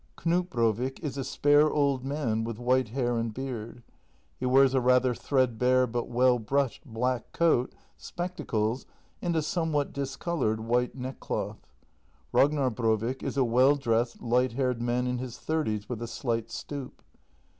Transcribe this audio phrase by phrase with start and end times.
[0.17, 3.83] Knut Brovik is a spare old man with white hair and beard.
[4.39, 8.87] He wears a rather threadbare but well brushed black coat, spectacles,
[9.21, 11.71] and a some what discoloured white neckcloth.
[12.31, 16.49] Ragnar Brovik is a well dressed, light haired man in his thirties, with a slight
[16.49, 17.03] stoop.